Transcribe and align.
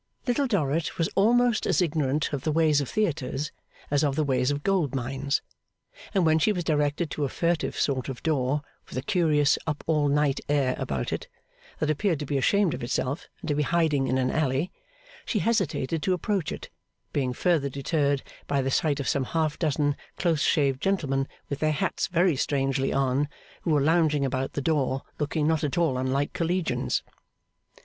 Little 0.25 0.47
Dorrit 0.47 0.97
was 0.97 1.09
almost 1.13 1.67
as 1.67 1.79
ignorant 1.79 2.33
of 2.33 2.41
the 2.41 2.51
ways 2.51 2.81
of 2.81 2.89
theatres 2.89 3.51
as 3.91 4.03
of 4.03 4.15
the 4.15 4.23
ways 4.23 4.49
of 4.49 4.63
gold 4.63 4.95
mines, 4.95 5.43
and 6.15 6.25
when 6.25 6.39
she 6.39 6.51
was 6.51 6.63
directed 6.63 7.11
to 7.11 7.23
a 7.23 7.29
furtive 7.29 7.77
sort 7.79 8.09
of 8.09 8.23
door, 8.23 8.63
with 8.89 8.97
a 8.97 9.03
curious 9.03 9.59
up 9.67 9.83
all 9.85 10.07
night 10.07 10.39
air 10.49 10.73
about 10.79 11.13
it, 11.13 11.27
that 11.77 11.91
appeared 11.91 12.17
to 12.17 12.25
be 12.25 12.35
ashamed 12.39 12.73
of 12.73 12.81
itself 12.83 13.27
and 13.41 13.49
to 13.49 13.53
be 13.53 13.61
hiding 13.61 14.07
in 14.07 14.17
an 14.17 14.31
alley, 14.31 14.71
she 15.23 15.37
hesitated 15.37 16.01
to 16.01 16.13
approach 16.13 16.51
it; 16.51 16.71
being 17.13 17.31
further 17.31 17.69
deterred 17.69 18.23
by 18.47 18.59
the 18.59 18.71
sight 18.71 18.99
of 18.99 19.07
some 19.07 19.23
half 19.25 19.59
dozen 19.59 19.95
close 20.17 20.41
shaved 20.41 20.81
gentlemen 20.81 21.27
with 21.47 21.59
their 21.59 21.71
hats 21.73 22.07
very 22.07 22.35
strangely 22.35 22.91
on, 22.91 23.29
who 23.61 23.69
were 23.69 23.81
lounging 23.81 24.25
about 24.25 24.53
the 24.53 24.61
door, 24.61 25.03
looking 25.19 25.45
not 25.45 25.63
at 25.63 25.77
all 25.77 25.95
unlike 25.95 26.33
Collegians. 26.33 27.03